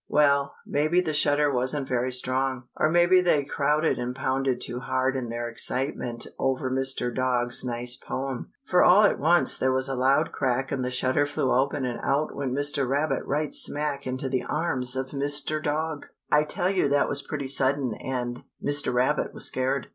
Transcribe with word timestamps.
Well, 0.07 0.55
maybe 0.65 0.99
the 0.99 1.13
shutter 1.13 1.51
wasn't 1.53 1.87
very 1.87 2.11
strong, 2.11 2.63
or 2.75 2.89
maybe 2.89 3.21
they 3.21 3.43
crowded 3.45 3.99
and 3.99 4.15
pounded 4.15 4.59
too 4.59 4.79
hard 4.79 5.15
in 5.15 5.29
their 5.29 5.47
excitement 5.47 6.25
over 6.39 6.71
Mr. 6.71 7.13
Dog's 7.15 7.63
nice 7.63 7.95
poem, 7.97 8.51
for 8.65 8.81
all 8.83 9.03
at 9.03 9.19
once 9.19 9.59
there 9.59 9.71
was 9.71 9.87
a 9.87 9.93
loud 9.93 10.31
crack 10.31 10.71
and 10.71 10.83
the 10.83 10.89
shutter 10.89 11.27
flew 11.27 11.53
open 11.53 11.85
and 11.85 11.99
out 12.01 12.33
went 12.35 12.57
Mr. 12.57 12.89
Rabbit 12.89 13.23
right 13.25 13.53
smack 13.53 14.07
into 14.07 14.27
the 14.27 14.41
arms 14.43 14.95
of 14.95 15.09
Mr. 15.11 15.61
Dog! 15.61 16.07
I 16.31 16.45
tell 16.45 16.71
you 16.71 16.89
that 16.89 17.07
was 17.07 17.21
pretty 17.21 17.47
sudden 17.47 17.93
and 17.93 18.41
Mr. 18.59 18.91
Rabbit 18.91 19.35
was 19.35 19.45
scared. 19.45 19.89